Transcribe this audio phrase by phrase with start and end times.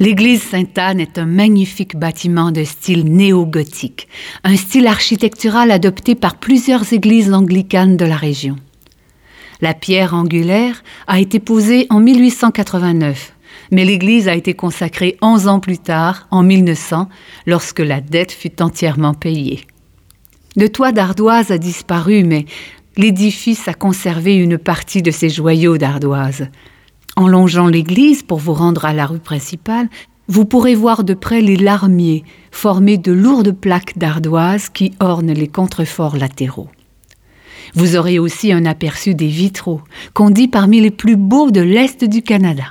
[0.00, 4.06] L'église Sainte-Anne est un magnifique bâtiment de style néo-gothique,
[4.44, 8.54] un style architectural adopté par plusieurs églises anglicanes de la région.
[9.60, 13.34] La pierre angulaire a été posée en 1889,
[13.72, 17.08] mais l'église a été consacrée 11 ans plus tard, en 1900,
[17.46, 19.66] lorsque la dette fut entièrement payée.
[20.54, 22.44] Le toit d'ardoise a disparu, mais
[22.96, 26.46] l'édifice a conservé une partie de ses joyaux d'ardoise.
[27.18, 29.88] En longeant l'église pour vous rendre à la rue principale,
[30.28, 35.48] vous pourrez voir de près les larmiers formés de lourdes plaques d'ardoise qui ornent les
[35.48, 36.68] contreforts latéraux.
[37.74, 39.80] Vous aurez aussi un aperçu des vitraux,
[40.14, 42.66] qu'on dit parmi les plus beaux de l'Est du Canada.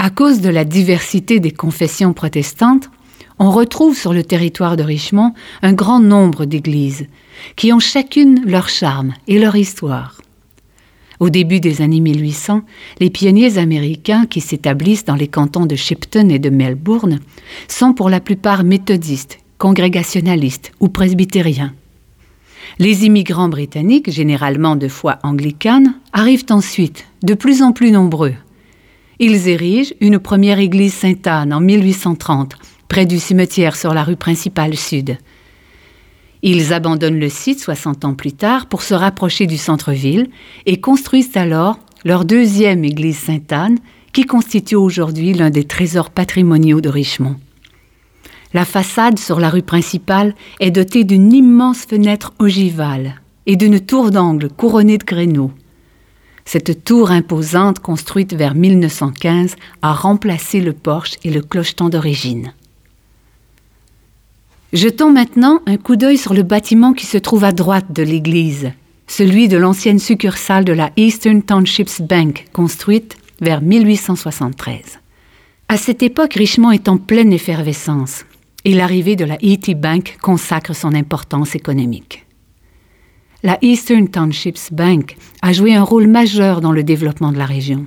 [0.00, 2.90] À cause de la diversité des confessions protestantes,
[3.38, 5.32] on retrouve sur le territoire de Richmond
[5.62, 7.06] un grand nombre d'églises,
[7.54, 10.16] qui ont chacune leur charme et leur histoire.
[11.20, 12.62] Au début des années 1800,
[13.00, 17.20] les pionniers américains qui s'établissent dans les cantons de Shipton et de Melbourne
[17.68, 21.74] sont pour la plupart méthodistes, congrégationalistes ou presbytériens.
[22.78, 28.34] Les immigrants britanniques, généralement de foi anglicane, arrivent ensuite, de plus en plus nombreux.
[29.18, 32.56] Ils érigent une première église Sainte-Anne en 1830,
[32.88, 35.18] près du cimetière sur la rue principale sud.
[36.42, 40.28] Ils abandonnent le site 60 ans plus tard pour se rapprocher du centre-ville
[40.66, 43.78] et construisent alors leur deuxième église Sainte-Anne,
[44.12, 47.36] qui constitue aujourd'hui l'un des trésors patrimoniaux de Richmond.
[48.54, 54.10] La façade sur la rue principale est dotée d'une immense fenêtre ogivale et d'une tour
[54.10, 55.52] d'angle couronnée de créneaux.
[56.44, 62.52] Cette tour imposante, construite vers 1915, a remplacé le porche et le clocheton d'origine.
[64.72, 68.72] Jetons maintenant un coup d'œil sur le bâtiment qui se trouve à droite de l'église,
[69.06, 75.00] celui de l'ancienne succursale de la Eastern Townships Bank, construite vers 1873.
[75.68, 78.24] À cette époque, Richmond est en pleine effervescence
[78.64, 79.74] et l'arrivée de la E.T.
[79.74, 82.24] Bank consacre son importance économique.
[83.42, 87.84] La Eastern Townships Bank a joué un rôle majeur dans le développement de la région.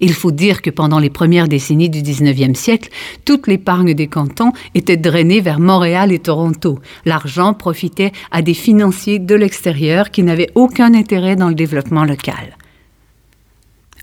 [0.00, 2.90] Il faut dire que pendant les premières décennies du 19e siècle,
[3.24, 6.78] toute l'épargne des cantons était drainée vers Montréal et Toronto.
[7.04, 12.56] L'argent profitait à des financiers de l'extérieur qui n'avaient aucun intérêt dans le développement local.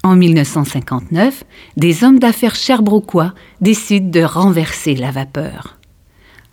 [0.03, 1.45] En 1959,
[1.77, 5.77] des hommes d'affaires cherbroquois décident de renverser la vapeur.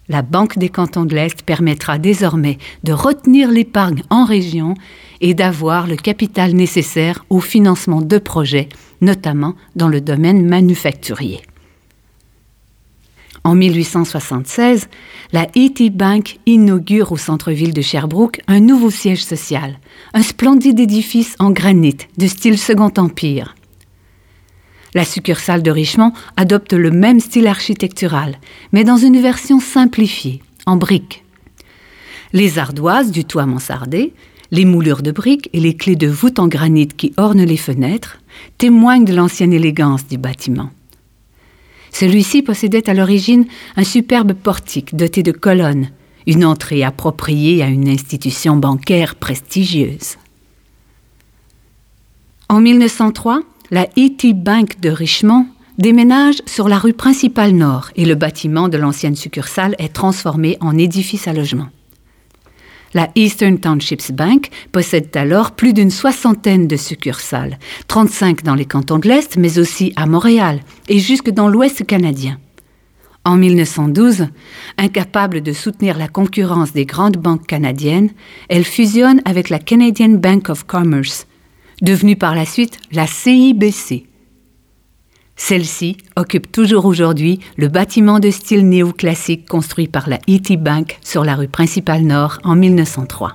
[0.09, 4.75] La Banque des cantons de l'Est permettra désormais de retenir l'épargne en région
[5.21, 8.69] et d'avoir le capital nécessaire au financement de projets
[9.01, 11.43] notamment dans le domaine manufacturier.
[13.43, 14.89] En 1876,
[15.33, 15.91] la E.T.
[15.91, 19.79] Bank inaugure au centre-ville de Sherbrooke un nouveau siège social,
[20.13, 23.55] un splendide édifice en granit de style Second Empire.
[24.95, 28.39] La succursale de Richmond adopte le même style architectural,
[28.73, 31.25] mais dans une version simplifiée, en briques.
[32.33, 34.13] Les ardoises du toit mansardé,
[34.51, 38.19] les moulures de briques et les clés de voûte en granit qui ornent les fenêtres
[38.59, 40.71] témoignent de l'ancienne élégance du bâtiment.
[41.93, 43.47] Celui-ci possédait à l'origine
[43.77, 45.91] un superbe portique doté de colonnes,
[46.27, 50.17] une entrée appropriée à une institution bancaire prestigieuse.
[52.49, 54.35] En 1903, la E.T.
[54.35, 55.47] Bank de Richmond
[55.79, 60.77] déménage sur la rue principale nord et le bâtiment de l'ancienne succursale est transformé en
[60.77, 61.69] édifice à logement.
[62.93, 68.99] La Eastern Townships Bank possède alors plus d'une soixantaine de succursales, 35 dans les cantons
[68.99, 72.39] de l'Est, mais aussi à Montréal et jusque dans l'Ouest canadien.
[73.25, 74.29] En 1912,
[74.79, 78.11] incapable de soutenir la concurrence des grandes banques canadiennes,
[78.49, 81.27] elle fusionne avec la Canadian Bank of Commerce,
[81.83, 84.10] devenue par la suite la CIBC,
[85.41, 90.59] celle-ci occupe toujours aujourd'hui le bâtiment de style néoclassique construit par la E.T.
[90.59, 93.33] Bank sur la rue principale nord en 1903.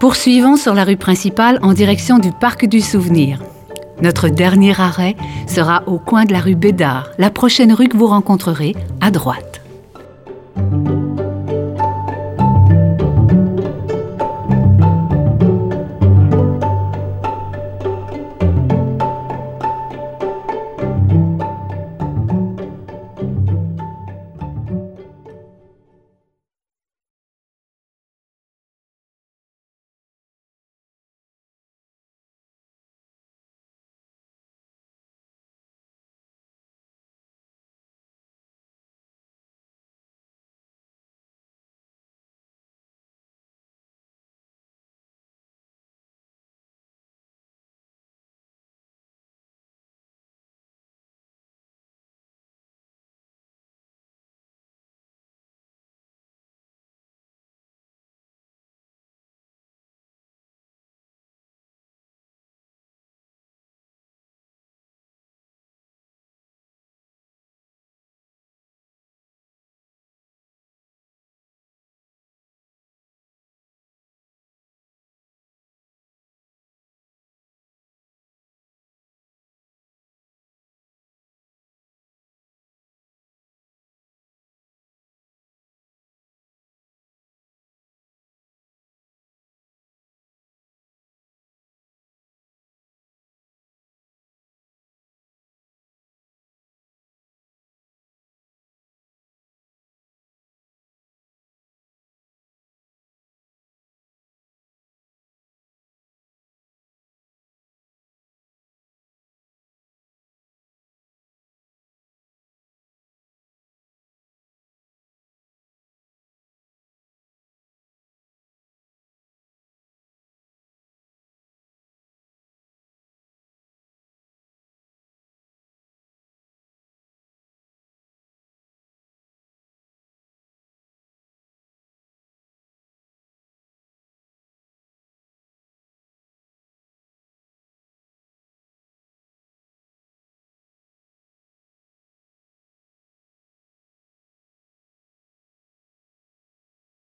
[0.00, 3.38] Poursuivons sur la rue principale en direction du Parc du Souvenir.
[4.00, 5.14] Notre dernier arrêt
[5.46, 9.53] sera au coin de la rue Bédard, la prochaine rue que vous rencontrerez à droite.